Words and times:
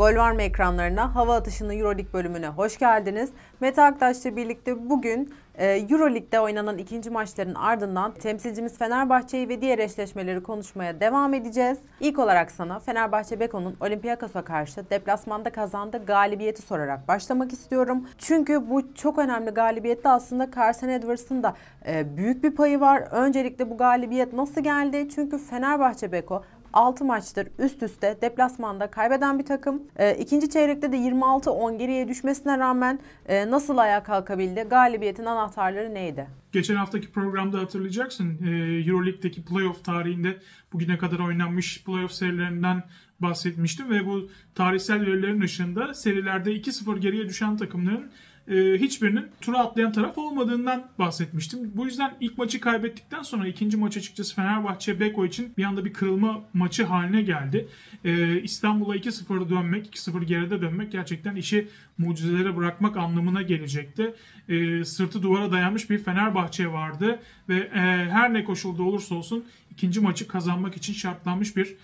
Gol 0.00 0.16
var 0.16 0.38
ekranlarına? 0.38 1.14
Hava 1.14 1.34
atışının 1.36 1.78
Euroleague 1.78 2.12
bölümüne 2.12 2.48
hoş 2.48 2.78
geldiniz. 2.78 3.30
Mete 3.60 3.82
Aktaş'la 3.82 4.36
birlikte 4.36 4.90
bugün 4.90 5.34
e, 5.54 5.66
Euroleague'de 5.66 6.40
oynanan 6.40 6.78
ikinci 6.78 7.10
maçların 7.10 7.54
ardından 7.54 8.12
temsilcimiz 8.14 8.78
Fenerbahçe'yi 8.78 9.48
ve 9.48 9.60
diğer 9.60 9.78
eşleşmeleri 9.78 10.42
konuşmaya 10.42 11.00
devam 11.00 11.34
edeceğiz. 11.34 11.78
İlk 12.00 12.18
olarak 12.18 12.50
sana 12.50 12.78
Fenerbahçe 12.78 13.40
Beko'nun 13.40 13.76
Olympiakos'a 13.80 14.42
karşı 14.42 14.90
deplasmanda 14.90 15.50
kazandığı 15.50 16.04
galibiyeti 16.04 16.62
sorarak 16.62 17.08
başlamak 17.08 17.52
istiyorum. 17.52 18.08
Çünkü 18.18 18.70
bu 18.70 18.94
çok 18.94 19.18
önemli 19.18 19.50
galibiyette 19.50 20.08
aslında 20.08 20.50
Carson 20.56 20.88
Edwards'ın 20.88 21.42
da 21.42 21.54
e, 21.86 22.16
büyük 22.16 22.44
bir 22.44 22.50
payı 22.50 22.80
var. 22.80 23.02
Öncelikle 23.10 23.70
bu 23.70 23.76
galibiyet 23.76 24.32
nasıl 24.32 24.60
geldi? 24.60 25.08
Çünkü 25.14 25.38
Fenerbahçe 25.38 26.12
Beko 26.12 26.42
6 26.72 27.04
maçtır 27.04 27.48
üst 27.58 27.82
üste 27.82 28.18
deplasmanda 28.22 28.90
kaybeden 28.90 29.38
bir 29.38 29.44
takım. 29.44 29.82
E, 29.96 30.14
ikinci 30.14 30.50
çeyrekte 30.50 30.92
de 30.92 30.96
26-10 30.96 31.78
geriye 31.78 32.08
düşmesine 32.08 32.58
rağmen 32.58 32.98
e, 33.28 33.50
nasıl 33.50 33.78
ayağa 33.78 34.02
kalkabildi? 34.02 34.66
Galibiyetin 34.70 35.24
anahtarları 35.24 35.94
neydi? 35.94 36.26
Geçen 36.52 36.76
haftaki 36.76 37.12
programda 37.12 37.58
hatırlayacaksın 37.58 38.38
e, 38.46 38.50
Euroleague'deki 38.90 39.44
playoff 39.44 39.84
tarihinde 39.84 40.36
bugüne 40.72 40.98
kadar 40.98 41.18
oynanmış 41.18 41.84
playoff 41.84 42.12
serilerinden 42.12 42.82
bahsetmiştim 43.20 43.90
ve 43.90 44.06
bu 44.06 44.28
tarihsel 44.54 45.00
verilerin 45.00 45.40
ışığında 45.40 45.94
serilerde 45.94 46.56
2-0 46.56 46.98
geriye 46.98 47.28
düşen 47.28 47.56
takımların 47.56 48.10
e, 48.50 48.78
hiçbirinin 48.78 49.26
tura 49.40 49.58
atlayan 49.58 49.92
taraf 49.92 50.18
olmadığından 50.18 50.88
bahsetmiştim. 50.98 51.72
Bu 51.74 51.84
yüzden 51.84 52.16
ilk 52.20 52.38
maçı 52.38 52.60
kaybettikten 52.60 53.22
sonra 53.22 53.48
ikinci 53.48 53.76
maç 53.76 53.96
açıkçası 53.96 54.34
Fenerbahçe 54.34 55.00
Beko 55.00 55.26
için 55.26 55.52
bir 55.58 55.64
anda 55.64 55.84
bir 55.84 55.92
kırılma 55.92 56.44
maçı 56.54 56.84
haline 56.84 57.22
geldi. 57.22 57.68
E, 58.04 58.40
İstanbul'a 58.42 58.96
2-0 58.96 59.50
dönmek, 59.50 59.96
2-0 59.96 60.24
geride 60.24 60.60
dönmek 60.60 60.92
gerçekten 60.92 61.36
işi 61.36 61.68
mucizelere 61.98 62.56
bırakmak 62.56 62.96
anlamına 62.96 63.42
gelecekti. 63.42 64.14
E, 64.48 64.84
sırtı 64.84 65.22
duvara 65.22 65.52
dayanmış 65.52 65.90
bir 65.90 65.98
Fenerbahçe 65.98 66.72
vardı 66.72 67.18
ve 67.48 67.68
her 68.10 68.34
ne 68.34 68.44
koşulda 68.44 68.82
olursa 68.82 69.14
olsun 69.14 69.44
ikinci 69.70 70.00
maçı 70.00 70.28
kazanmak 70.28 70.76
için 70.76 70.92
şartlanmış 70.92 71.56
bir 71.56 71.76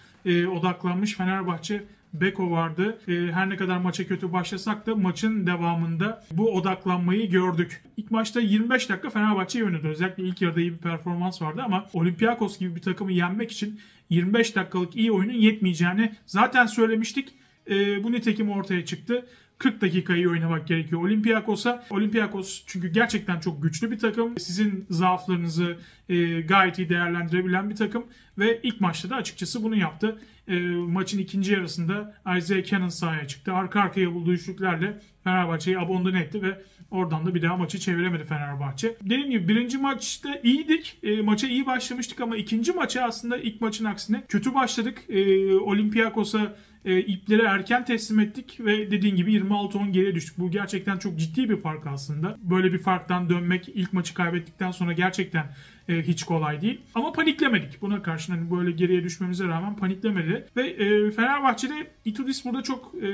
odaklanmış 0.47 1.14
Fenerbahçe 1.14 1.84
Beko 2.20 2.50
vardı. 2.50 2.98
E, 3.09 3.12
her 3.33 3.50
ne 3.50 3.56
kadar 3.56 3.78
maça 3.78 4.06
kötü 4.06 4.33
başlasak 4.33 4.86
da 4.86 4.95
maçın 4.95 5.47
devamında 5.47 6.25
bu 6.33 6.55
odaklanmayı 6.55 7.31
gördük. 7.31 7.83
İlk 7.97 8.11
maçta 8.11 8.41
25 8.41 8.89
dakika 8.89 9.11
Fenerbahçe 9.11 9.64
oynadı. 9.64 9.89
Özellikle 9.89 10.23
ilk 10.23 10.42
yarıda 10.42 10.61
iyi 10.61 10.73
bir 10.73 10.78
performans 10.78 11.42
vardı 11.42 11.62
ama 11.64 11.86
Olympiakos 11.92 12.58
gibi 12.58 12.77
bir 12.77 12.83
takımı 12.83 13.12
yenmek 13.12 13.53
için 13.53 13.81
25 14.11 14.56
dakikalık 14.56 14.97
iyi 14.97 15.12
oyunun 15.12 15.33
yetmeyeceğini 15.33 16.12
zaten 16.27 16.67
söylemiştik. 16.67 17.28
E, 17.70 18.05
bu 18.05 18.12
nitekim 18.12 18.51
ortaya 18.51 18.84
çıktı. 18.84 19.27
40 19.58 19.80
dakikayı 19.80 20.30
oynamak 20.30 20.69
gerekiyor 20.69 21.03
Olympiakos'a. 21.03 21.84
Olympiakos 21.91 22.64
çünkü 22.67 22.89
gerçekten 22.89 23.41
çok 23.41 23.62
güçlü 23.62 23.91
bir 23.91 23.98
takım. 23.98 24.39
Sizin 24.39 24.86
zaaflarınızı 24.91 25.77
e, 26.08 26.41
gayet 26.41 26.78
iyi 26.78 26.89
değerlendirebilen 26.89 27.70
bir 27.70 27.77
takım. 27.77 28.05
Ve 28.39 28.61
ilk 28.62 28.81
maçta 28.81 29.11
da 29.11 29.17
açıkçası 29.17 29.62
bunu 29.62 29.77
yaptı. 29.77 30.19
E, 30.48 30.59
maçın 30.70 31.19
ikinci 31.19 31.53
yarısında 31.53 32.15
Isaiah 32.39 32.65
Cannon 32.65 32.89
sahaya 32.89 33.27
çıktı. 33.27 33.53
Arka 33.53 33.81
arkaya 33.81 34.15
bulduğu 34.15 34.33
üçlüklerle 34.33 35.01
Fenerbahçe'yi 35.25 35.79
abandone 35.79 36.20
etti 36.20 36.42
ve 36.42 36.62
oradan 36.91 37.27
da 37.27 37.34
bir 37.34 37.42
daha 37.42 37.57
maçı 37.57 37.79
çeviremedi 37.79 38.25
Fenerbahçe. 38.25 38.97
Dediğim 39.03 39.31
gibi 39.31 39.48
birinci 39.48 39.79
maçta 39.79 40.41
iyiydik. 40.42 40.98
E, 41.03 41.20
maça 41.20 41.47
iyi 41.47 41.67
başlamıştık 41.67 42.20
ama 42.20 42.36
ikinci 42.36 42.73
maça 42.73 43.02
aslında 43.02 43.36
ilk 43.36 43.61
maçın 43.61 43.85
aksine 43.85 44.25
kötü 44.29 44.55
başladık. 44.55 44.98
E, 45.08 45.55
Olympiakos'a 45.55 46.57
e, 46.86 46.98
ipleri 47.01 47.42
erken 47.42 47.85
teslim 47.85 48.20
ettik 48.20 48.57
ve 48.61 48.91
dediğin 48.91 49.17
gibi 49.17 49.35
26-10 49.35 49.91
geriye 49.91 50.14
düştük. 50.14 50.39
Bu 50.39 50.51
gerçekten 50.51 50.98
çok 50.98 51.19
ciddi 51.19 51.51
bir 51.51 51.57
fark 51.57 51.86
aslında. 51.86 52.36
Böyle 52.42 52.73
bir 52.73 52.79
farktan 52.79 53.30
dönmek 53.30 53.69
ilk 53.69 53.92
maçı 53.92 54.14
kaybettikten 54.14 54.70
sonra 54.70 54.92
gerçekten 54.92 55.46
e, 55.89 56.02
hiç 56.02 56.24
kolay 56.24 56.61
değil. 56.61 56.80
Ama 56.95 57.13
paniklemedik. 57.13 57.83
Buna 57.83 58.02
karşın 58.02 58.33
hani 58.33 58.51
böyle 58.51 58.70
geriye 58.70 59.05
düşmemize 59.05 59.45
rağmen 59.45 59.77
paniklemedi. 59.77 60.47
Ve 60.57 60.67
e, 60.69 61.11
Fenerbahçe'de 61.11 61.91
Itudis 62.05 62.45
burada 62.45 62.63
çok 62.63 62.95
e, 62.95 63.08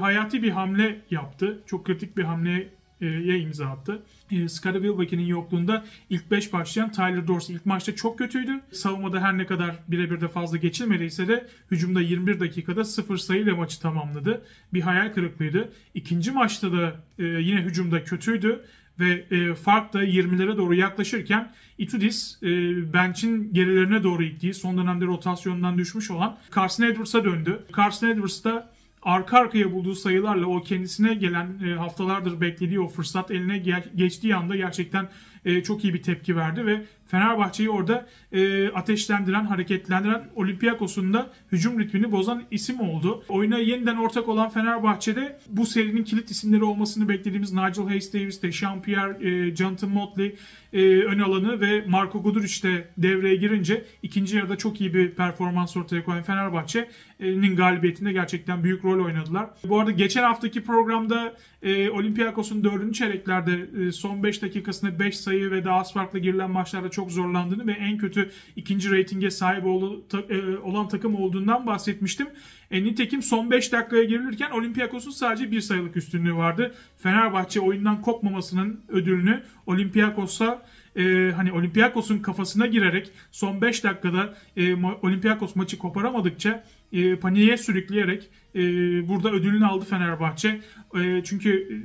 hayati 0.00 0.42
bir 0.42 0.50
hamle 0.50 1.00
yaptı. 1.10 1.62
Çok 1.66 1.86
kritik 1.86 2.16
bir 2.16 2.24
hamle 2.24 2.68
ye 3.00 3.38
imza 3.38 3.66
attı. 3.66 4.02
E, 4.30 4.48
Wilbeck'in 4.48 5.20
yokluğunda 5.20 5.84
ilk 6.10 6.30
5 6.30 6.52
başlayan 6.52 6.92
Tyler 6.92 7.26
Dorsey 7.26 7.56
ilk 7.56 7.66
maçta 7.66 7.94
çok 7.94 8.18
kötüydü. 8.18 8.60
Savunmada 8.72 9.20
her 9.20 9.38
ne 9.38 9.46
kadar 9.46 9.76
birebir 9.88 10.20
de 10.20 10.28
fazla 10.28 10.56
geçilmediyse 10.56 11.28
de 11.28 11.46
hücumda 11.70 12.00
21 12.00 12.40
dakikada 12.40 12.84
0 12.84 13.16
sayıyla 13.16 13.56
maçı 13.56 13.80
tamamladı. 13.80 14.42
Bir 14.74 14.80
hayal 14.80 15.12
kırıklığıydı. 15.12 15.72
İkinci 15.94 16.30
maçta 16.30 16.72
da 16.72 16.96
e, 17.18 17.24
yine 17.24 17.60
hücumda 17.60 18.04
kötüydü 18.04 18.64
ve 19.00 19.24
e, 19.30 19.54
fark 19.54 19.92
da 19.92 20.04
20'lere 20.04 20.56
doğru 20.56 20.74
yaklaşırken 20.74 21.52
Itudis 21.78 22.38
e, 22.42 22.46
bench'in 22.92 23.54
gerilerine 23.54 24.02
doğru 24.02 24.24
gittiği 24.24 24.54
son 24.54 24.78
dönemde 24.78 25.04
rotasyondan 25.04 25.78
düşmüş 25.78 26.10
olan 26.10 26.36
Carson 26.56 26.84
Edwards'a 26.84 27.24
döndü. 27.24 27.66
Carson 27.76 28.08
Edwards 28.08 28.44
da 28.44 28.70
arka 29.02 29.38
arkaya 29.38 29.72
bulduğu 29.72 29.94
sayılarla 29.94 30.46
o 30.46 30.62
kendisine 30.62 31.14
gelen 31.14 31.58
e, 31.66 31.74
haftalardır 31.74 32.40
beklediği 32.40 32.80
o 32.80 32.88
fırsat 32.88 33.30
eline 33.30 33.58
gel- 33.58 33.90
geçtiği 33.96 34.36
anda 34.36 34.56
gerçekten 34.56 35.08
e, 35.46 35.62
çok 35.62 35.84
iyi 35.84 35.94
bir 35.94 36.02
tepki 36.02 36.36
verdi 36.36 36.66
ve 36.66 36.82
Fenerbahçe'yi 37.06 37.70
orada 37.70 38.06
e, 38.32 38.68
ateşlendiren, 38.68 39.44
hareketlendiren 39.44 40.24
Olympiakos'un 40.36 41.12
da 41.14 41.30
hücum 41.52 41.80
ritmini 41.80 42.12
bozan 42.12 42.42
isim 42.50 42.80
oldu. 42.80 43.24
Oyuna 43.28 43.58
yeniden 43.58 43.96
ortak 43.96 44.28
olan 44.28 44.48
Fenerbahçe'de 44.48 45.38
bu 45.48 45.66
serinin 45.66 46.04
kilit 46.04 46.30
isimleri 46.30 46.64
olmasını 46.64 47.08
beklediğimiz 47.08 47.52
Nigel 47.52 47.84
Hayes 47.84 48.14
Davis 48.14 48.42
de, 48.42 48.48
Jean-Pierre, 48.48 49.26
e, 49.26 49.56
Jonathan 49.56 49.90
Motley 49.90 50.36
e, 50.72 51.02
ön 51.02 51.18
alanı 51.18 51.60
ve 51.60 51.84
Marco 51.86 52.22
Guduric 52.22 52.62
de 52.62 52.88
devreye 52.98 53.36
girince 53.36 53.84
ikinci 54.02 54.36
yarıda 54.36 54.56
çok 54.56 54.80
iyi 54.80 54.94
bir 54.94 55.10
performans 55.10 55.76
ortaya 55.76 56.04
koyan 56.04 56.22
Fenerbahçe'nin 56.22 57.56
galibiyetinde 57.56 58.12
gerçekten 58.12 58.64
büyük 58.64 58.84
rol 58.84 59.04
oynadılar. 59.04 59.46
Bu 59.64 59.80
arada 59.80 59.90
geçen 59.90 60.22
haftaki 60.22 60.64
programda 60.64 61.34
e, 61.62 61.90
Olympiakos'un 61.90 62.64
dördüncü 62.64 62.92
çeyreklerde 62.98 63.66
e, 63.86 63.92
son 63.92 64.22
5 64.22 64.42
dakikasında 64.42 64.98
5 64.98 65.16
sayı 65.18 65.35
ve 65.50 65.64
daha 65.64 65.80
az 65.80 65.92
farklı 65.92 66.18
girilen 66.18 66.50
maçlarda 66.50 66.88
çok 66.90 67.10
zorlandığını 67.10 67.66
ve 67.66 67.72
en 67.72 67.98
kötü 67.98 68.30
ikinci 68.56 68.90
reytinge 68.90 69.30
sahip 69.30 69.64
e, 69.64 70.58
olan 70.58 70.88
takım 70.88 71.14
olduğundan 71.14 71.66
bahsetmiştim. 71.66 72.26
E, 72.70 72.84
nitekim 72.84 73.22
son 73.22 73.50
5 73.50 73.72
dakikaya 73.72 74.04
girilirken 74.04 74.50
Olympiakos'un 74.50 75.10
sadece 75.10 75.50
bir 75.50 75.60
sayılık 75.60 75.96
üstünlüğü 75.96 76.36
vardı. 76.36 76.74
Fenerbahçe 76.96 77.60
oyundan 77.60 78.02
kopmamasının 78.02 78.80
ödülünü 78.88 79.42
Olympiakos'a 79.66 80.62
e, 80.96 81.32
hani 81.36 81.52
Olympiakos'un 81.52 82.18
kafasına 82.18 82.66
girerek 82.66 83.10
son 83.30 83.60
5 83.60 83.84
dakikada 83.84 84.34
e, 84.56 84.74
Olympiakos 85.02 85.56
maçı 85.56 85.78
koparamadıkça 85.78 86.64
e, 86.92 87.16
paniğe 87.16 87.56
sürükleyerek 87.56 88.30
e, 88.54 88.60
burada 89.08 89.30
ödülünü 89.30 89.66
aldı 89.66 89.84
Fenerbahçe. 89.84 90.60
E, 90.94 91.22
çünkü 91.24 91.50
e, 91.52 91.76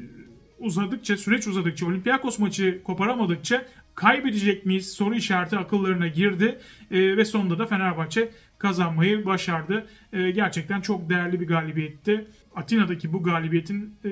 uzadıkça, 0.61 1.17
süreç 1.17 1.47
uzadıkça, 1.47 1.85
Olympiakos 1.85 2.39
maçı 2.39 2.83
koparamadıkça 2.83 3.65
kaybedecek 3.95 4.65
miyiz 4.65 4.91
soru 4.91 5.15
işareti 5.15 5.57
akıllarına 5.57 6.07
girdi 6.07 6.59
e, 6.91 7.17
ve 7.17 7.25
sonunda 7.25 7.59
da 7.59 7.65
Fenerbahçe 7.65 8.31
kazanmayı 8.57 9.25
başardı. 9.25 9.87
E, 10.13 10.31
gerçekten 10.31 10.81
çok 10.81 11.09
değerli 11.09 11.39
bir 11.39 11.47
galibiyetti. 11.47 12.27
Atina'daki 12.55 13.13
bu 13.13 13.23
galibiyetin 13.23 13.95
e, 14.05 14.09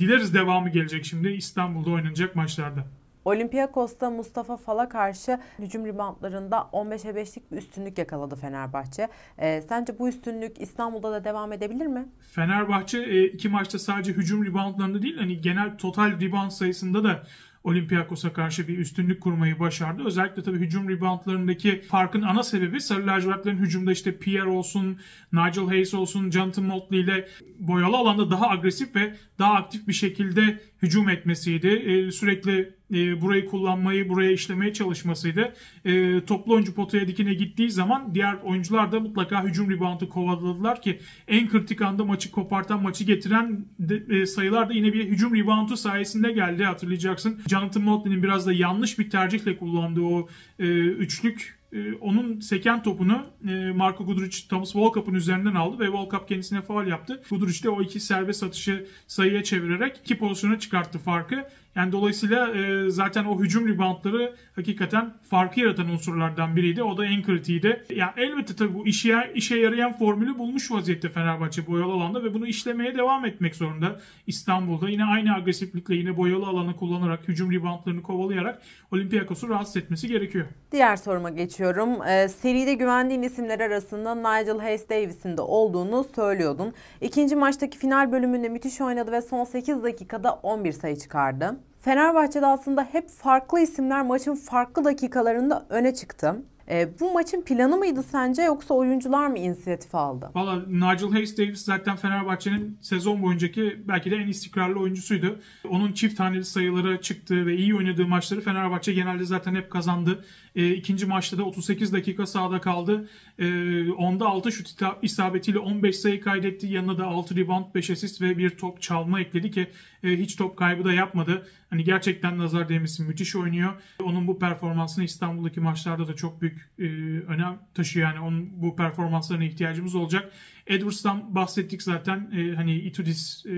dileriz 0.00 0.34
devamı 0.34 0.68
gelecek 0.68 1.04
şimdi 1.04 1.28
İstanbul'da 1.28 1.90
oynanacak 1.90 2.36
maçlarda. 2.36 2.86
Olympiakos'ta 3.24 4.10
Mustafa 4.10 4.56
Fal'a 4.56 4.88
karşı 4.88 5.38
hücum 5.58 5.86
ribantlarında 5.86 6.56
15'e 6.72 7.10
5'lik 7.10 7.52
bir 7.52 7.56
üstünlük 7.56 7.98
yakaladı 7.98 8.36
Fenerbahçe. 8.36 9.08
E, 9.38 9.62
sence 9.68 9.98
bu 9.98 10.08
üstünlük 10.08 10.60
İstanbul'da 10.60 11.12
da 11.12 11.24
devam 11.24 11.52
edebilir 11.52 11.86
mi? 11.86 12.08
Fenerbahçe 12.32 12.98
e, 12.98 13.24
iki 13.24 13.48
maçta 13.48 13.78
sadece 13.78 14.12
hücum 14.12 14.44
ribantlarında 14.44 15.02
değil 15.02 15.16
hani 15.16 15.40
genel 15.40 15.78
total 15.78 16.20
ribant 16.20 16.52
sayısında 16.52 17.04
da 17.04 17.22
Olympiakos'a 17.64 18.32
karşı 18.32 18.68
bir 18.68 18.78
üstünlük 18.78 19.20
kurmayı 19.20 19.58
başardı. 19.58 20.02
Özellikle 20.06 20.42
tabii 20.42 20.58
hücum 20.58 20.88
reboundlarındaki 20.88 21.80
farkın 21.80 22.22
ana 22.22 22.42
sebebi 22.42 22.80
Sarı 22.80 23.06
lacivertlerin 23.06 23.56
hücumda 23.56 23.92
işte 23.92 24.18
Pierre 24.18 24.48
olsun, 24.48 24.98
Nigel 25.32 25.66
Hayes 25.66 25.94
olsun, 25.94 26.30
Jonathan 26.30 26.64
Motley 26.64 27.00
ile 27.00 27.28
boyalı 27.58 27.96
alanda 27.96 28.30
daha 28.30 28.48
agresif 28.48 28.96
ve 28.96 29.14
daha 29.38 29.54
aktif 29.54 29.88
bir 29.88 29.92
şekilde 29.92 30.60
hücum 30.82 31.08
etmesiydi. 31.08 31.68
Ee, 31.68 32.10
sürekli 32.10 32.74
e, 32.94 33.20
burayı 33.20 33.46
kullanmayı, 33.46 34.08
buraya 34.08 34.30
işlemeye 34.30 34.72
çalışmasıydı. 34.72 35.52
E, 35.84 36.24
toplu 36.24 36.54
oyuncu 36.54 36.74
potaya 36.74 37.08
dikine 37.08 37.34
gittiği 37.34 37.70
zaman 37.70 38.14
diğer 38.14 38.34
oyuncular 38.44 38.92
da 38.92 39.00
mutlaka 39.00 39.44
hücum 39.44 39.70
reboundu 39.70 40.08
kovaladılar 40.08 40.82
ki 40.82 40.98
en 41.28 41.48
kritik 41.48 41.82
anda 41.82 42.04
maçı 42.04 42.30
kopartan, 42.30 42.82
maçı 42.82 43.04
getiren 43.04 43.66
de, 43.78 44.16
e, 44.16 44.26
sayılar 44.26 44.68
da 44.68 44.72
yine 44.72 44.92
bir 44.92 45.04
hücum 45.04 45.36
reboundu 45.36 45.76
sayesinde 45.76 46.32
geldi 46.32 46.64
hatırlayacaksın. 46.64 47.40
Jonathan 47.48 47.82
Motley'nin 47.82 48.22
biraz 48.22 48.46
da 48.46 48.52
yanlış 48.52 48.98
bir 48.98 49.10
tercihle 49.10 49.56
kullandığı 49.56 50.02
o 50.02 50.28
e, 50.58 50.64
üçlük 50.78 51.61
e, 51.72 51.92
onun 51.94 52.40
seken 52.40 52.82
topunu 52.82 53.26
e, 53.48 53.72
Marco 53.72 54.06
Guduric 54.06 54.48
Thomas 54.48 54.76
Volkap'ın 54.76 55.14
üzerinden 55.14 55.54
aldı 55.54 55.78
ve 55.78 55.88
Volkap 55.88 56.28
kendisine 56.28 56.62
faal 56.62 56.86
yaptı. 56.86 57.22
Guduric 57.30 57.62
de 57.62 57.70
o 57.70 57.82
iki 57.82 58.00
serbest 58.00 58.42
atışı 58.42 58.86
sayıya 59.06 59.44
çevirerek 59.44 60.00
iki 60.04 60.18
pozisyona 60.18 60.58
çıkarttı 60.58 60.98
farkı. 60.98 61.48
Yani 61.74 61.92
dolayısıyla 61.92 62.48
e, 62.48 62.90
zaten 62.90 63.24
o 63.24 63.40
hücum 63.40 63.68
reboundları 63.68 64.34
hakikaten 64.56 65.14
farkı 65.30 65.60
yaratan 65.60 65.88
unsurlardan 65.88 66.56
biriydi. 66.56 66.82
O 66.82 66.98
da 66.98 67.06
en 67.06 67.22
kritiğiydi. 67.22 67.84
Ya 67.90 67.96
yani 67.96 68.12
elbette 68.16 68.56
tabii 68.56 68.74
bu 68.74 68.86
işe, 68.86 69.32
işe 69.34 69.56
yarayan 69.56 69.92
formülü 69.92 70.38
bulmuş 70.38 70.70
vaziyette 70.70 71.08
Fenerbahçe 71.08 71.66
boyalı 71.66 71.92
alanda 71.92 72.24
ve 72.24 72.34
bunu 72.34 72.46
işlemeye 72.46 72.94
devam 72.94 73.26
etmek 73.26 73.56
zorunda. 73.56 74.00
İstanbul'da 74.26 74.88
yine 74.88 75.04
aynı 75.04 75.34
agresiflikle 75.34 75.94
yine 75.94 76.16
boyalı 76.16 76.46
alanı 76.46 76.76
kullanarak 76.76 77.28
hücum 77.28 77.52
reboundlarını 77.52 78.02
kovalayarak 78.02 78.62
Olympiakos'u 78.92 79.48
rahatsız 79.48 79.76
etmesi 79.76 80.08
gerekiyor. 80.08 80.46
Diğer 80.72 80.96
soruma 80.96 81.30
geçiyorum. 81.30 82.02
Ee, 82.02 82.28
seride 82.28 82.74
güvendiğin 82.74 83.22
isimler 83.22 83.60
arasında 83.60 84.14
Nigel 84.14 84.58
Hayes 84.58 84.88
Davis'in 84.88 85.36
de 85.36 85.42
olduğunu 85.42 86.06
söylüyordun. 86.14 86.72
İkinci 87.00 87.36
maçtaki 87.36 87.78
final 87.78 88.12
bölümünde 88.12 88.48
müthiş 88.48 88.80
oynadı 88.80 89.12
ve 89.12 89.20
son 89.20 89.44
8 89.44 89.82
dakikada 89.82 90.32
11 90.32 90.72
sayı 90.72 90.96
çıkardı. 90.96 91.61
Fenerbahçe'de 91.82 92.46
aslında 92.46 92.88
hep 92.92 93.08
farklı 93.08 93.60
isimler 93.60 94.02
maçın 94.02 94.34
farklı 94.34 94.84
dakikalarında 94.84 95.66
öne 95.68 95.94
çıktı. 95.94 96.36
E, 96.70 96.88
bu 97.00 97.12
maçın 97.12 97.42
planı 97.42 97.76
mıydı 97.76 98.02
sence 98.02 98.42
yoksa 98.42 98.74
oyuncular 98.74 99.26
mı 99.26 99.38
inisiyatif 99.38 99.94
aldı? 99.94 100.30
Valla 100.34 100.62
Nigel 100.68 101.10
Hayes 101.10 101.38
Davis 101.38 101.64
zaten 101.64 101.96
Fenerbahçe'nin 101.96 102.78
sezon 102.80 103.22
boyuncaki 103.22 103.82
belki 103.88 104.10
de 104.10 104.16
en 104.16 104.28
istikrarlı 104.28 104.80
oyuncusuydu. 104.80 105.40
Onun 105.68 105.92
çift 105.92 106.16
taneli 106.16 106.44
sayıları 106.44 107.00
çıktığı 107.00 107.46
ve 107.46 107.56
iyi 107.56 107.74
oynadığı 107.74 108.06
maçları 108.06 108.40
Fenerbahçe 108.40 108.92
genelde 108.92 109.24
zaten 109.24 109.54
hep 109.54 109.70
kazandı. 109.70 110.24
E, 110.56 110.70
ikinci 110.70 111.06
maçta 111.06 111.38
da 111.38 111.44
38 111.44 111.92
dakika 111.92 112.26
sahada 112.26 112.60
kaldı. 112.60 113.08
E, 113.38 113.90
onda 113.90 114.26
6 114.26 114.52
şut 114.52 114.82
isabetiyle 115.02 115.58
15 115.58 115.96
sayı 115.96 116.20
kaydetti. 116.20 116.66
Yanına 116.66 116.98
da 116.98 117.06
6 117.06 117.36
rebound, 117.36 117.74
5 117.74 117.90
asist 117.90 118.22
ve 118.22 118.38
bir 118.38 118.50
top 118.50 118.82
çalma 118.82 119.20
ekledi 119.20 119.50
ki 119.50 119.70
e, 120.04 120.08
hiç 120.08 120.36
top 120.36 120.56
kaybı 120.56 120.84
da 120.84 120.92
yapmadı. 120.92 121.46
Hani 121.70 121.84
gerçekten 121.84 122.38
nazar 122.38 122.68
değmesin 122.68 123.06
müthiş 123.06 123.36
oynuyor. 123.36 123.72
Onun 124.02 124.26
bu 124.26 124.38
performansını 124.38 125.04
İstanbul'daki 125.04 125.60
maçlarda 125.60 126.08
da 126.08 126.16
çok 126.16 126.42
büyük 126.42 126.70
e, 126.78 126.84
önem 127.26 127.58
taşıyor. 127.74 128.08
Yani 128.08 128.20
onun 128.20 128.62
bu 128.62 128.76
performanslarına 128.76 129.44
ihtiyacımız 129.44 129.94
olacak. 129.94 130.32
Edwards'tan 130.72 131.34
bahsettik 131.34 131.82
zaten. 131.82 132.30
E, 132.36 132.54
hani 132.54 132.74
Itudis, 132.74 133.46
e, 133.46 133.50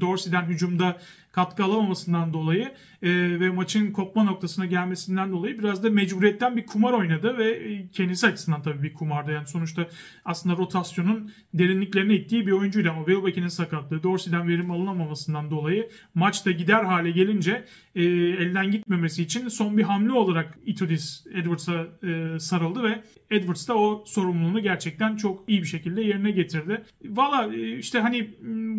Dorsey'den 0.00 0.42
hücumda 0.42 0.98
katkı 1.32 1.64
alamamasından 1.64 2.32
dolayı 2.32 2.72
e, 3.02 3.10
ve 3.40 3.50
maçın 3.50 3.92
kopma 3.92 4.24
noktasına 4.24 4.66
gelmesinden 4.66 5.32
dolayı 5.32 5.58
biraz 5.58 5.82
da 5.82 5.90
mecburiyetten 5.90 6.56
bir 6.56 6.66
kumar 6.66 6.92
oynadı 6.92 7.38
ve 7.38 7.50
e, 7.50 7.88
kendisi 7.88 8.26
açısından 8.26 8.62
tabii 8.62 8.82
bir 8.82 8.94
kumardı. 8.94 9.32
Yani 9.32 9.46
sonuçta 9.46 9.86
aslında 10.24 10.56
rotasyonun 10.56 11.32
derinliklerine 11.54 12.14
ittiği 12.14 12.46
bir 12.46 12.52
oyuncuydu 12.52 12.90
ama 12.90 13.06
Wilbeck'in 13.06 13.48
sakatlığı, 13.48 14.02
Dorsey'den 14.02 14.48
verim 14.48 14.70
alınamamasından 14.70 15.50
dolayı 15.50 15.88
maçta 16.14 16.50
gider 16.50 16.84
hale 16.84 17.10
gelince 17.10 17.64
e, 17.94 18.02
elden 18.04 18.70
gitmemesi 18.70 19.22
için 19.22 19.48
son 19.48 19.78
bir 19.78 19.82
hamle 19.82 20.12
olarak 20.12 20.58
Itudis 20.66 21.26
Edwards'a 21.34 21.86
e, 22.06 22.38
sarıldı 22.38 22.82
ve 22.82 23.02
Edwards 23.30 23.68
da 23.68 23.78
o 23.78 24.04
sorumluluğunu 24.06 24.60
gerçekten 24.60 25.16
çok 25.16 25.48
iyi 25.48 25.62
bir 25.62 25.66
şekilde 25.66 26.02
yerine 26.02 26.30
getirdi. 26.30 26.61
Valla 27.04 27.54
e, 27.54 27.78
işte 27.78 28.00
hani 28.00 28.30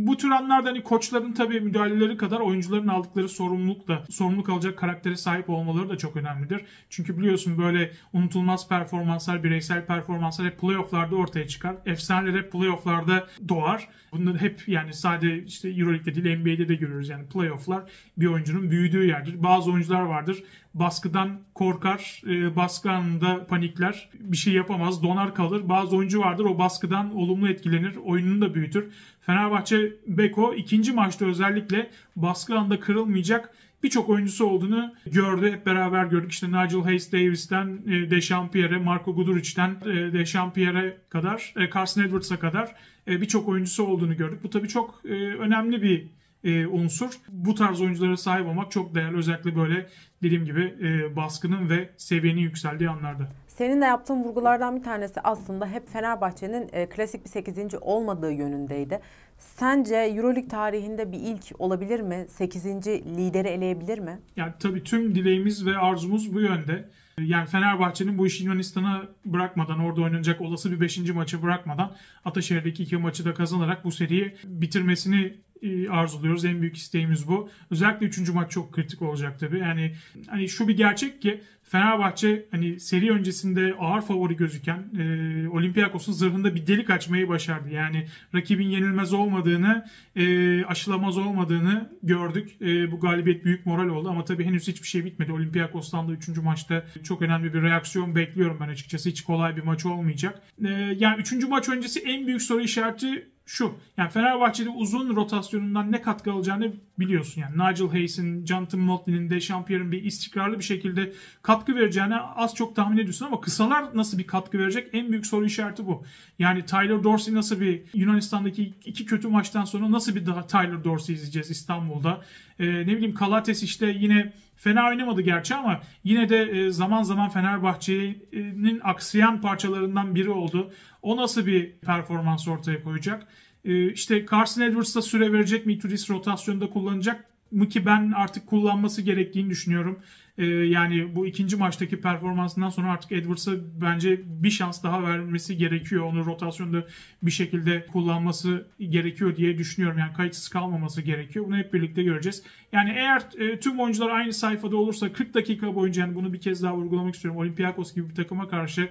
bu 0.07 0.17
tür 0.17 0.31
anlarda 0.31 0.69
hani 0.69 0.83
koçların 0.83 1.33
tabii 1.33 1.59
müdahaleleri 1.59 2.17
kadar 2.17 2.39
oyuncuların 2.39 2.87
aldıkları 2.87 3.29
sorumluluk 3.29 3.87
da 3.87 4.03
sorumluluk 4.09 4.49
alacak 4.49 4.77
karaktere 4.77 5.15
sahip 5.15 5.49
olmaları 5.49 5.89
da 5.89 5.97
çok 5.97 6.15
önemlidir. 6.15 6.61
Çünkü 6.89 7.17
biliyorsun 7.17 7.57
böyle 7.57 7.91
unutulmaz 8.13 8.69
performanslar, 8.69 9.43
bireysel 9.43 9.85
performanslar 9.85 10.47
hep 10.47 10.59
playofflarda 10.59 11.15
ortaya 11.15 11.47
çıkar. 11.47 11.75
Efsaneler 11.85 12.39
hep 12.39 12.51
playofflarda 12.51 13.27
doğar. 13.49 13.89
Bunları 14.11 14.37
hep 14.37 14.67
yani 14.67 14.93
sadece 14.93 15.43
işte 15.43 15.69
Euroleague'de 15.69 16.23
değil 16.23 16.37
NBA'de 16.37 16.67
de 16.67 16.75
görüyoruz. 16.75 17.09
Yani 17.09 17.25
playofflar 17.25 17.83
bir 18.17 18.27
oyuncunun 18.27 18.71
büyüdüğü 18.71 19.07
yerdir. 19.07 19.43
Bazı 19.43 19.71
oyuncular 19.71 20.01
vardır 20.01 20.43
baskıdan 20.73 21.39
korkar, 21.53 22.21
e, 22.27 22.55
baskı 22.55 22.91
anında 22.91 23.47
panikler, 23.47 24.09
bir 24.19 24.37
şey 24.37 24.53
yapamaz, 24.53 25.03
donar 25.03 25.35
kalır. 25.35 25.69
Bazı 25.69 25.95
oyuncu 25.95 26.19
vardır 26.19 26.45
o 26.45 26.57
baskıdan 26.57 27.15
olumlu 27.15 27.49
etkilenir, 27.49 27.95
oyununu 27.95 28.41
da 28.41 28.55
büyütür. 28.55 28.85
Fenerbahçe 29.21 29.93
Beko 30.07 30.53
ikinci 30.53 30.93
maçta 30.93 31.25
özellikle 31.25 31.89
baskı 32.15 32.59
anında 32.59 32.79
kırılmayacak 32.79 33.53
birçok 33.83 34.09
oyuncusu 34.09 34.45
olduğunu 34.45 34.93
gördü. 35.05 35.51
Hep 35.51 35.65
beraber 35.65 36.05
gördük. 36.05 36.31
İşte 36.31 36.47
Nigel 36.47 36.81
Hayes 36.81 37.11
Davis'ten 37.11 37.79
e, 37.87 38.11
Dechampierre, 38.11 38.77
Marco 38.77 39.15
Guduric'ten 39.15 39.75
e, 39.85 40.13
Dechampierre 40.13 40.97
kadar, 41.09 41.53
e, 41.57 41.69
Carson 41.69 42.01
Edwards'a 42.01 42.39
kadar 42.39 42.75
birçok 43.07 43.47
oyuncusu 43.47 43.83
olduğunu 43.83 44.17
gördük. 44.17 44.43
Bu 44.43 44.49
tabii 44.49 44.67
çok 44.67 45.05
önemli 45.39 45.81
bir 45.81 46.07
e, 46.43 46.67
unsur. 46.67 47.09
Bu 47.29 47.55
tarz 47.55 47.81
oyunculara 47.81 48.17
sahip 48.17 48.47
olmak 48.47 48.71
çok 48.71 48.95
değerli. 48.95 49.17
Özellikle 49.17 49.55
böyle 49.55 49.87
dediğim 50.23 50.45
gibi 50.45 50.75
e, 50.81 51.15
baskının 51.15 51.69
ve 51.69 51.89
seviyenin 51.97 52.41
yükseldiği 52.41 52.89
anlarda. 52.89 53.27
Senin 53.47 53.81
de 53.81 53.85
yaptığın 53.85 54.23
vurgulardan 54.23 54.75
bir 54.75 54.83
tanesi 54.83 55.21
aslında 55.21 55.67
hep 55.67 55.89
Fenerbahçe'nin 55.89 56.69
e, 56.73 56.89
klasik 56.89 57.25
bir 57.25 57.29
8. 57.29 57.57
olmadığı 57.81 58.31
yönündeydi. 58.31 58.99
Sence 59.37 59.95
Euroleague 59.95 60.47
tarihinde 60.47 61.11
bir 61.11 61.19
ilk 61.19 61.43
olabilir 61.59 61.99
mi? 61.99 62.25
8. 62.29 62.65
lideri 62.87 63.47
eleyebilir 63.47 63.99
mi? 63.99 64.19
Yani 64.35 64.53
tabii 64.59 64.83
tüm 64.83 65.15
dileğimiz 65.15 65.65
ve 65.65 65.77
arzumuz 65.77 66.33
bu 66.33 66.41
yönde. 66.41 66.89
Yani 67.19 67.47
Fenerbahçe'nin 67.47 68.17
bu 68.17 68.27
işi 68.27 68.43
Yunanistan'a 68.43 69.03
bırakmadan, 69.25 69.79
orada 69.79 70.01
oynanacak 70.01 70.41
olası 70.41 70.71
bir 70.71 70.79
5. 70.79 71.09
maçı 71.09 71.41
bırakmadan 71.41 71.95
Ataşehir'deki 72.25 72.83
iki 72.83 72.97
maçı 72.97 73.25
da 73.25 73.33
kazanarak 73.33 73.83
bu 73.83 73.91
seriyi 73.91 74.35
bitirmesini 74.43 75.21
e, 75.25 75.52
arzuluyoruz. 75.89 76.45
En 76.45 76.61
büyük 76.61 76.77
isteğimiz 76.77 77.27
bu. 77.27 77.49
Özellikle 77.71 78.05
3. 78.05 78.29
maç 78.29 78.51
çok 78.51 78.73
kritik 78.73 79.01
olacak 79.01 79.39
tabii. 79.39 79.59
Yani 79.59 79.95
hani 80.27 80.49
şu 80.49 80.67
bir 80.67 80.77
gerçek 80.77 81.21
ki 81.21 81.41
Fenerbahçe 81.73 82.45
hani 82.51 82.79
seri 82.79 83.11
öncesinde 83.11 83.75
ağır 83.79 84.01
favori 84.01 84.35
gözüken 84.35 84.83
e, 84.99 85.47
Olympiakos'un 85.47 86.13
zırhında 86.13 86.55
bir 86.55 86.67
delik 86.67 86.89
açmayı 86.89 87.27
başardı. 87.27 87.69
Yani 87.69 88.07
rakibin 88.35 88.67
yenilmez 88.67 89.13
olmadığını, 89.13 89.85
e, 90.15 90.65
aşılamaz 90.65 91.17
olmadığını 91.17 91.89
gördük. 92.03 92.61
E, 92.61 92.91
bu 92.91 92.99
galibiyet 92.99 93.45
büyük 93.45 93.65
moral 93.65 93.89
oldu 93.89 94.09
ama 94.09 94.25
tabii 94.25 94.45
henüz 94.45 94.67
hiçbir 94.67 94.87
şey 94.87 95.05
bitmedi. 95.05 95.31
Olympiakos'tan 95.31 96.07
da 96.07 96.11
3. 96.11 96.27
maçta 96.27 96.85
çok 97.03 97.21
önemli 97.21 97.53
bir 97.53 97.61
reaksiyon 97.61 98.15
bekliyorum 98.15 98.57
ben 98.59 98.67
açıkçası. 98.69 99.09
Hiç 99.09 99.21
kolay 99.21 99.57
bir 99.57 99.63
maç 99.63 99.85
olmayacak. 99.85 100.41
E, 100.65 100.69
yani 100.99 101.21
3. 101.21 101.47
maç 101.47 101.69
öncesi 101.69 101.99
en 101.99 102.27
büyük 102.27 102.41
soru 102.41 102.61
işareti 102.61 103.32
şu. 103.45 103.75
Yani 103.97 104.09
Fenerbahçe'de 104.09 104.69
uzun 104.69 105.15
rotasyonundan 105.15 105.91
ne 105.91 106.01
katkı 106.01 106.31
alacağını 106.31 106.73
biliyorsun. 106.99 107.41
Yani 107.41 107.53
Nigel 107.53 107.87
Hayes'in, 107.87 108.45
Jonathan 108.45 108.79
Motley'nin, 108.79 109.29
Dechampierre'in 109.29 109.91
bir 109.91 110.03
istikrarlı 110.03 110.59
bir 110.59 110.63
şekilde 110.63 111.13
katkı 111.41 111.75
vereceğini 111.75 112.15
az 112.15 112.55
çok 112.55 112.75
tahmin 112.75 112.97
ediyorsun 112.97 113.25
ama 113.25 113.41
kısalar 113.41 113.85
nasıl 113.97 114.17
bir 114.17 114.27
katkı 114.27 114.59
verecek? 114.59 114.89
En 114.93 115.11
büyük 115.11 115.25
soru 115.25 115.45
işareti 115.45 115.87
bu. 115.87 116.03
Yani 116.39 116.65
Tyler 116.65 117.03
Dorsey 117.03 117.33
nasıl 117.33 117.59
bir 117.59 117.81
Yunanistan'daki 117.93 118.73
iki 118.85 119.05
kötü 119.05 119.27
maçtan 119.27 119.65
sonra 119.65 119.91
nasıl 119.91 120.15
bir 120.15 120.25
daha 120.25 120.47
Tyler 120.47 120.83
Dorsey 120.83 121.15
izleyeceğiz 121.15 121.51
İstanbul'da? 121.51 122.21
Ee, 122.59 122.65
ne 122.65 122.87
bileyim 122.87 123.13
Kalates 123.13 123.63
işte 123.63 123.95
yine 123.99 124.33
fena 124.63 124.89
oynamadı 124.89 125.21
gerçi 125.21 125.55
ama 125.55 125.81
yine 126.03 126.29
de 126.29 126.41
e, 126.41 126.71
zaman 126.71 127.03
zaman 127.03 127.29
Fenerbahçe'nin 127.29 128.79
aksayan 128.83 129.41
parçalarından 129.41 130.15
biri 130.15 130.29
oldu. 130.29 130.71
O 131.01 131.17
nasıl 131.17 131.45
bir 131.45 131.71
performans 131.71 132.47
ortaya 132.47 132.83
koyacak? 132.83 133.27
Ee, 133.65 133.91
işte 133.91 134.25
Carson 134.31 134.61
Edwards'a 134.61 135.01
süre 135.01 135.33
verecek 135.33 135.65
mi? 135.65 135.73
Itudis 135.73 136.09
rotasyonda 136.09 136.69
kullanacak 136.69 137.25
mı 137.51 137.69
ki 137.69 137.85
ben 137.85 138.11
artık 138.11 138.47
kullanması 138.47 139.01
gerektiğini 139.01 139.49
düşünüyorum. 139.49 139.99
Ee, 140.37 140.45
yani 140.45 141.15
bu 141.15 141.25
ikinci 141.27 141.55
maçtaki 141.55 142.01
performansından 142.01 142.69
sonra 142.69 142.91
artık 142.91 143.11
Edwards'a 143.11 143.51
bence 143.81 144.21
bir 144.25 144.49
şans 144.49 144.83
daha 144.83 145.03
vermesi 145.03 145.57
gerekiyor. 145.57 146.03
Onu 146.03 146.25
rotasyonda 146.25 146.87
bir 147.23 147.31
şekilde 147.31 147.85
kullanması 147.85 148.67
gerekiyor 148.79 149.35
diye 149.35 149.57
düşünüyorum. 149.57 149.97
Yani 149.97 150.13
kayıtsız 150.13 150.49
kalmaması 150.49 151.01
gerekiyor. 151.01 151.45
Bunu 151.45 151.57
hep 151.57 151.73
birlikte 151.73 152.03
göreceğiz. 152.03 152.43
Yani 152.71 152.93
eğer 152.95 153.21
e, 153.39 153.59
tüm 153.59 153.79
oyuncular 153.79 154.09
aynı 154.09 154.33
sayfada 154.33 154.77
olursa 154.77 155.13
40 155.13 155.33
dakika 155.33 155.75
boyunca 155.75 156.01
yani 156.01 156.15
bunu 156.15 156.33
bir 156.33 156.41
kez 156.41 156.63
daha 156.63 156.75
vurgulamak 156.75 157.15
istiyorum. 157.15 157.39
Olympiakos 157.39 157.95
gibi 157.95 158.09
bir 158.09 158.15
takıma 158.15 158.47
karşı 158.47 158.89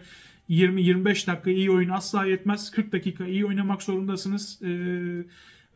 20-25 0.50 1.26
dakika 1.26 1.50
iyi 1.50 1.70
oyun 1.70 1.88
asla 1.88 2.26
yetmez. 2.26 2.70
40 2.70 2.92
dakika 2.92 3.26
iyi 3.26 3.46
oynamak 3.46 3.82
zorundasınız. 3.82 4.62
Ee, 4.62 4.68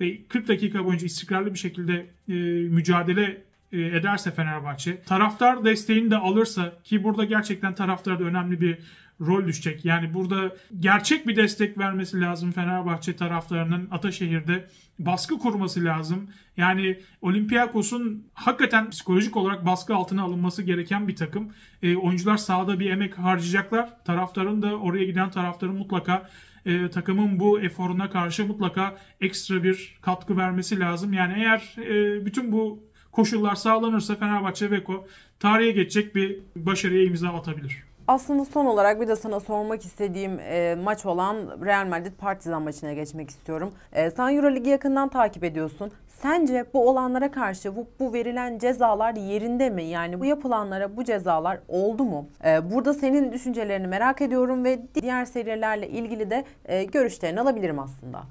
ve 0.01 0.19
40 0.29 0.49
dakika 0.49 0.85
boyunca 0.85 1.07
istikrarlı 1.07 1.55
bir 1.55 1.59
şekilde 1.59 2.07
e, 2.29 2.33
mücadele 2.69 3.46
ederse 3.73 4.31
Fenerbahçe, 4.31 5.03
taraftar 5.03 5.65
desteğini 5.65 6.11
de 6.11 6.17
alırsa 6.17 6.73
ki 6.85 7.05
burada 7.05 7.25
gerçekten 7.25 7.75
taraftar 7.75 8.21
da 8.21 8.25
önemli 8.25 8.61
bir 8.61 8.79
rol 9.21 9.47
düşecek. 9.47 9.85
Yani 9.85 10.15
burada 10.15 10.57
gerçek 10.81 11.27
bir 11.27 11.37
destek 11.37 11.79
vermesi 11.79 12.21
lazım 12.21 12.53
Fenerbahçe 12.53 13.17
taraftarının 13.17 13.89
Ataşehir'de 13.91 14.69
baskı 14.99 15.39
kurması 15.39 15.85
lazım. 15.85 16.31
Yani 16.57 17.01
Olympiakos'un 17.21 18.27
hakikaten 18.35 18.91
psikolojik 18.91 19.37
olarak 19.37 19.67
baskı 19.67 19.95
altına 19.95 20.23
alınması 20.23 20.63
gereken 20.63 21.09
bir 21.09 21.17
takım. 21.17 21.53
E, 21.83 21.97
oyuncular 21.97 22.37
sahada 22.37 22.81
bir 22.81 22.91
emek 22.91 23.19
harcayacaklar. 23.19 24.05
Taraftarın 24.05 24.63
da 24.63 24.77
oraya 24.77 25.05
giden 25.05 25.31
taraftarın 25.31 25.75
mutlaka 25.75 26.29
e, 26.67 26.91
takımın 26.91 27.41
bu 27.41 27.61
eforuna 27.61 28.11
karşı 28.11 28.47
mutlaka 28.47 28.97
ekstra 29.21 29.65
bir 29.65 29.99
katkı 30.03 30.37
vermesi 30.37 30.81
lazım. 30.81 31.13
Yani 31.13 31.35
eğer 31.37 31.77
e, 31.79 32.27
bütün 32.27 32.53
bu 32.53 32.86
koşullar 33.17 33.55
sağlanırsa 33.55 34.15
Fenerbahçe 34.15 34.71
Beko 34.71 35.07
tarihe 35.41 35.71
geçecek 35.71 36.15
bir 36.15 36.39
başarıya 36.57 37.05
imza 37.05 37.29
atabilir. 37.29 37.83
Aslında 38.09 38.45
son 38.45 38.67
olarak 38.67 39.01
bir 39.01 39.09
de 39.09 39.17
sana 39.17 39.41
sormak 39.41 39.85
istediğim 39.85 40.39
e, 40.41 40.77
maç 40.85 41.07
olan 41.07 41.37
Real 41.65 41.87
Madrid 41.87 42.13
Partizan 42.19 42.63
maçına 42.63 42.93
geçmek 42.93 43.31
istiyorum. 43.31 43.73
E, 43.93 44.11
sen 44.11 44.37
Euroligi 44.37 44.71
yakından 44.71 45.09
takip 45.09 45.45
ediyorsun. 45.45 45.91
Sence 46.09 46.65
bu 46.75 46.91
olanlara 46.91 47.31
karşı 47.31 47.77
bu, 47.77 47.87
bu 48.01 48.13
verilen 48.13 48.59
cezalar 48.59 49.15
yerinde 49.15 49.71
mi? 49.71 49.85
Yani 49.85 50.21
bu 50.21 50.25
yapılanlara 50.25 50.97
bu 50.97 51.05
cezalar 51.05 51.61
oldu 51.69 52.05
mu? 52.05 52.29
E, 52.45 52.71
burada 52.71 52.95
senin 52.95 53.33
düşüncelerini 53.33 53.87
merak 53.87 54.23
ediyorum 54.23 54.65
ve 54.65 54.83
diğer 54.95 55.25
serilerle 55.25 55.89
ilgili 55.89 56.31
de 56.31 56.45
e, 56.65 56.85
görüşlerini 56.85 57.41
alabilirim 57.41 57.79
aslında. 57.79 58.23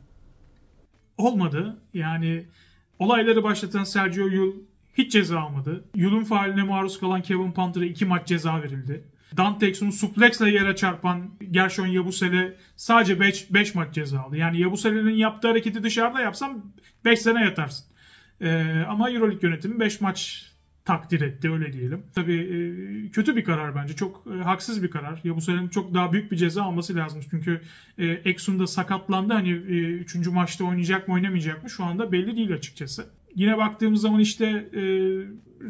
Olmadı. 1.18 1.78
Yani 1.94 2.46
olayları 3.00 3.44
başlatan 3.44 3.84
Sergio 3.84 4.28
Yul 4.28 4.54
hiç 4.98 5.12
ceza 5.12 5.40
almadı. 5.40 5.86
Yul'un 5.96 6.24
faaline 6.24 6.64
maruz 6.64 7.00
kalan 7.00 7.22
Kevin 7.22 7.52
Panther'a 7.52 7.86
iki 7.86 8.06
maç 8.06 8.28
ceza 8.28 8.62
verildi. 8.62 9.04
Dante 9.38 9.68
Exum'u 9.68 9.92
suplexle 9.92 10.50
yere 10.50 10.76
çarpan 10.76 11.30
Gershon 11.52 11.88
Yabusele 11.88 12.58
sadece 12.76 13.20
5 13.20 13.76
maç 13.76 13.94
ceza 13.94 14.20
aldı. 14.20 14.38
Yani 14.38 14.60
Yabusele'nin 14.60 15.16
yaptığı 15.16 15.48
hareketi 15.48 15.84
dışarıda 15.84 16.22
yapsam 16.22 16.74
5 17.06 17.22
sene 17.22 17.44
yatarsın. 17.44 17.86
Ee, 18.42 18.86
ama 18.90 19.10
Euroleague 19.12 19.50
yönetimi 19.50 19.80
5 19.80 20.02
maç 20.02 20.50
takdir 20.86 21.22
etti 21.22 21.52
öyle 21.52 21.74
diyelim. 21.74 22.04
Tabii 22.16 22.36
e, 22.36 23.10
kötü 23.12 23.36
bir 23.36 23.44
karar 23.44 23.76
bence. 23.76 23.96
Çok 23.96 24.24
e, 24.36 24.44
haksız 24.44 24.84
bir 24.84 24.92
karar. 24.92 25.22
Yabusele'nin 25.24 25.70
çok 25.70 25.94
daha 25.94 26.14
büyük 26.14 26.32
bir 26.32 26.38
ceza 26.38 26.64
alması 26.64 26.96
lazım. 26.96 27.22
Çünkü 27.30 27.62
e, 27.98 28.06
Exum 28.06 28.60
da 28.60 28.68
sakatlandı. 28.68 29.34
Hani 29.34 29.50
3. 29.52 30.16
E, 30.16 30.30
maçta 30.30 30.64
oynayacak 30.66 31.08
mı 31.08 31.14
oynamayacak 31.14 31.64
mı 31.64 31.70
şu 31.70 31.84
anda 31.84 32.12
belli 32.12 32.38
değil 32.38 32.54
açıkçası. 32.54 33.10
Yine 33.36 33.58
baktığımız 33.58 34.02
zaman 34.02 34.20
işte 34.20 34.46
e, 34.74 34.82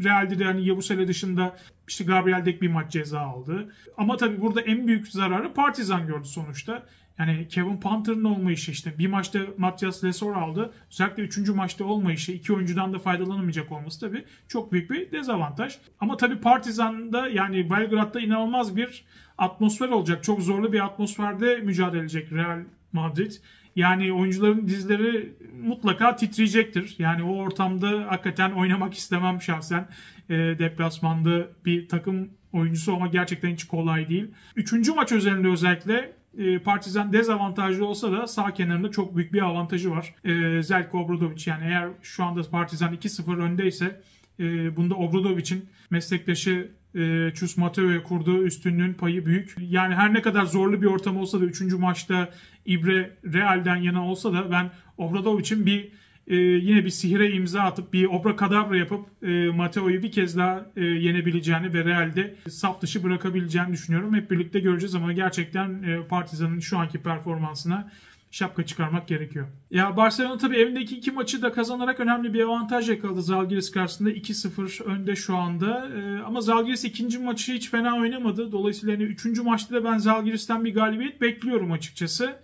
Real'de 0.03 0.39
de 0.39 0.43
hani 0.43 0.67
Yabusele 0.67 1.07
dışında 1.07 1.57
işte 1.88 2.03
Gabriel 2.03 2.45
Dek 2.45 2.62
bir 2.62 2.72
maç 2.72 2.91
ceza 2.91 3.19
aldı. 3.19 3.74
Ama 3.98 4.17
tabii 4.17 4.41
burada 4.41 4.62
en 4.62 4.88
büyük 4.88 5.07
zararı 5.07 5.53
Partizan 5.53 6.07
gördü 6.07 6.27
sonuçta. 6.27 6.86
Yani 7.19 7.48
Kevin 7.48 7.77
Panther'ın 7.77 8.24
olmayışı 8.24 8.72
işte 8.72 8.98
bir 8.98 9.07
maçta 9.07 9.39
Matias 9.57 10.03
Lesor 10.03 10.36
aldı. 10.36 10.74
Özellikle 10.91 11.24
üçüncü 11.24 11.53
maçta 11.53 11.86
olmayışı 11.86 12.31
iki 12.31 12.53
oyuncudan 12.53 12.93
da 12.93 13.00
faydalanamayacak 13.00 13.72
olması 13.72 14.00
tabii 14.00 14.25
çok 14.48 14.72
büyük 14.72 14.89
bir 14.89 15.12
dezavantaj. 15.12 15.77
Ama 16.00 16.17
tabii 16.17 16.39
Partizan'da 16.39 17.29
yani 17.29 17.69
Belgrad'da 17.69 18.19
inanılmaz 18.19 18.75
bir 18.75 19.05
atmosfer 19.38 19.89
olacak. 19.89 20.24
Çok 20.24 20.41
zorlu 20.41 20.74
bir 20.74 20.86
atmosferde 20.86 21.55
mücadele 21.55 22.01
edecek 22.01 22.31
Real 22.31 22.60
Madrid. 22.91 23.31
Yani 23.75 24.13
oyuncuların 24.13 24.67
dizleri 24.67 25.34
mutlaka 25.63 26.15
titreyecektir. 26.15 26.96
Yani 27.00 27.24
o 27.24 27.36
ortamda 27.36 28.05
hakikaten 28.08 28.51
oynamak 28.51 28.94
istemem 28.94 29.41
şahsen. 29.41 29.88
E, 30.29 30.34
deplasmanda 30.36 31.48
bir 31.65 31.88
takım 31.88 32.29
oyuncusu 32.53 32.94
ama 32.94 33.08
gerçekten 33.08 33.50
hiç 33.50 33.63
kolay 33.63 34.10
değil. 34.10 34.27
Üçüncü 34.55 34.94
maç 34.94 35.12
özelinde 35.12 35.48
özellikle 35.48 36.13
e, 36.38 36.60
Partizan 36.60 37.13
dezavantajlı 37.13 37.86
olsa 37.86 38.12
da 38.12 38.27
sağ 38.27 38.53
kenarında 38.53 38.91
çok 38.91 39.15
büyük 39.15 39.34
bir 39.34 39.41
avantajı 39.41 39.91
var. 39.91 40.15
E, 40.24 40.63
Zelko 40.63 41.00
Obradovic 41.00 41.44
yani 41.46 41.65
eğer 41.65 41.89
şu 42.01 42.24
anda 42.24 42.41
Partizan 42.50 42.94
2-0 42.94 43.41
öndeyse 43.41 44.01
e, 44.39 44.75
bunda 44.75 44.96
Obradovic'in 44.96 45.70
meslektaşı 45.89 46.72
e, 46.96 47.32
Chus 47.34 47.58
Mateo'ya 47.58 48.04
kurduğu 48.04 48.44
üstünlüğün 48.44 48.94
payı 48.94 49.25
büyük. 49.25 49.56
Yani 49.60 49.96
her 49.96 50.14
ne 50.14 50.22
kadar 50.22 50.46
zorlu 50.46 50.82
bir 50.82 50.88
ortam 50.88 51.18
olsa 51.18 51.42
da 51.42 51.46
3. 51.46 51.62
maçta 51.62 52.30
İbre 52.66 53.18
Real'den 53.34 53.75
yana 53.75 54.08
olsa 54.08 54.34
da 54.34 54.52
ben 54.52 54.72
Obradovic'in 54.98 55.66
bir 55.66 55.92
e, 56.28 56.36
yine 56.36 56.86
bir 56.86 56.90
sihire 56.90 57.32
imza 57.32 57.62
atıp 57.62 57.94
bir 57.94 58.06
obra 58.06 58.36
kadabra 58.36 58.78
yapıp 58.78 59.06
e, 59.24 59.50
Mateo'yu 59.50 60.04
bir 60.04 60.12
kez 60.12 60.38
daha 60.38 60.66
e, 60.75 60.84
yenebileceğini 60.84 61.74
ve 61.74 61.86
Real'de 61.86 62.36
saf 62.50 62.82
dışı 62.82 63.04
bırakabileceğini 63.04 63.72
düşünüyorum. 63.72 64.16
Hep 64.16 64.32
birlikte 64.32 64.60
göreceğiz 64.60 64.96
ama 64.96 65.14
gerçekten 65.14 65.84
e, 65.84 66.08
Partizan'ın 66.08 66.60
şu 66.60 66.78
anki 66.78 66.98
performansına 66.98 67.92
şapka 68.36 68.65
çıkarmak 68.65 69.08
gerekiyor. 69.08 69.48
Ya 69.72 69.98
Barcelona 69.98 70.38
tabii 70.38 70.58
evindeki 70.58 70.98
iki 70.98 71.12
maçı 71.12 71.42
da 71.42 71.51
kazanarak 71.51 72.00
önemli 72.00 72.34
bir 72.34 72.42
avantaj 72.42 72.89
yakaladı 72.89 73.22
Zalgiris 73.22 73.72
karşısında. 73.72 74.12
2-0 74.12 74.84
önde 74.84 75.15
şu 75.15 75.38
anda. 75.38 75.89
Ee, 75.96 76.22
ama 76.24 76.42
Zalgiris 76.42 76.84
ikinci 76.84 77.20
maçı 77.20 77.54
hiç 77.54 77.70
fena 77.70 77.98
oynamadı. 77.98 78.51
Dolayısıyla 78.51 78.96
hani 78.96 79.04
üçüncü 79.04 79.42
maçta 79.42 79.75
da 79.75 79.84
ben 79.84 79.98
Zalgiris'ten 79.98 80.65
bir 80.65 80.74
galibiyet 80.74 81.22
bekliyorum 81.22 81.72
açıkçası. 81.72 82.36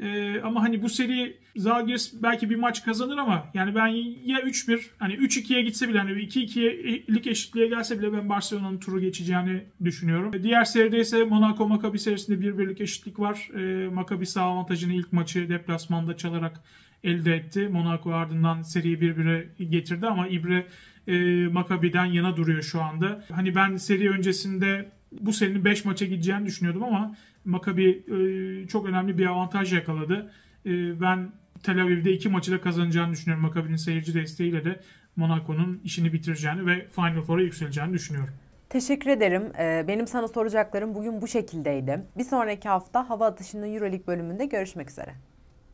Ee, 0.00 0.40
ama 0.40 0.62
hani 0.62 0.82
bu 0.82 0.88
seri 0.88 1.36
Zalgiris 1.56 2.22
belki 2.22 2.50
bir 2.50 2.56
maç 2.56 2.84
kazanır 2.84 3.18
ama 3.18 3.50
yani 3.54 3.74
ben 3.74 3.86
ya 4.24 4.40
3-1 4.40 4.80
hani 4.98 5.14
3-2'ye 5.14 5.62
gitse 5.62 5.88
bile 5.88 5.98
hani 5.98 6.10
2-2'lik 6.10 7.26
eşitliğe 7.26 7.66
gelse 7.66 7.98
bile 7.98 8.12
ben 8.12 8.28
Barcelona'nın 8.28 8.78
turu 8.78 9.00
geçeceğini 9.00 9.64
düşünüyorum. 9.84 10.32
Diğer 10.42 10.64
seride 10.64 10.98
ise 10.98 11.24
Monaco 11.24 11.68
Maccabi 11.68 11.98
serisinde 11.98 12.40
bir 12.40 12.58
birlik 12.58 12.80
eşitlik 12.80 13.18
var. 13.18 13.48
Ee, 13.54 13.88
Maccabi 13.88 14.26
sağ 14.26 14.42
avantajını 14.42 14.92
ilk 14.92 15.12
maçı 15.12 15.48
deplasmanda 15.48 16.16
çalarak 16.16 16.60
elde 17.04 17.34
etti. 17.34 17.68
Monaco 17.68 18.12
ardından 18.12 18.62
seriyi 18.62 19.00
birbirine 19.00 19.44
getirdi 19.70 20.06
ama 20.06 20.28
İbre 20.28 20.66
e, 21.08 21.46
Maccabi'den 21.48 22.04
yana 22.04 22.36
duruyor 22.36 22.62
şu 22.62 22.82
anda. 22.82 23.24
Hani 23.32 23.54
ben 23.54 23.76
seri 23.76 24.10
öncesinde 24.10 24.90
bu 25.12 25.32
serinin 25.32 25.64
5 25.64 25.84
maça 25.84 26.06
gideceğini 26.06 26.46
düşünüyordum 26.46 26.84
ama 26.84 27.14
Maccabi 27.44 28.04
e, 28.08 28.68
çok 28.68 28.86
önemli 28.86 29.18
bir 29.18 29.26
avantaj 29.26 29.72
yakaladı. 29.72 30.32
E, 30.66 31.00
ben 31.00 31.32
Tel 31.62 31.82
Aviv'de 31.82 32.12
iki 32.12 32.28
maçı 32.28 32.52
da 32.52 32.60
kazanacağını 32.60 33.12
düşünüyorum. 33.12 33.44
Maccabi'nin 33.46 33.76
seyirci 33.76 34.14
desteğiyle 34.14 34.64
de 34.64 34.80
Monaco'nun 35.16 35.80
işini 35.84 36.12
bitireceğini 36.12 36.66
ve 36.66 36.86
Final 36.88 37.22
Four'a 37.22 37.42
yükseleceğini 37.42 37.92
düşünüyorum. 37.92 38.34
Teşekkür 38.68 39.10
ederim. 39.10 39.52
Ee, 39.58 39.84
benim 39.88 40.06
sana 40.06 40.28
soracaklarım 40.28 40.94
bugün 40.94 41.22
bu 41.22 41.28
şekildeydi. 41.28 42.04
Bir 42.18 42.24
sonraki 42.24 42.68
hafta 42.68 43.10
hava 43.10 43.26
atışının 43.26 43.74
Euroleague 43.74 44.06
bölümünde 44.06 44.46
görüşmek 44.46 44.90
üzere. 44.90 45.14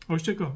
Hoşçakal. 0.07 0.51